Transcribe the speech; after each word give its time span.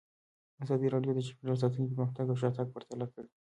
ازادي 0.63 0.87
راډیو 0.93 1.11
د 1.15 1.19
چاپیریال 1.27 1.57
ساتنه 1.61 1.85
پرمختګ 1.91 2.25
او 2.29 2.37
شاتګ 2.41 2.67
پرتله 2.75 3.05
کړی. 3.13 3.27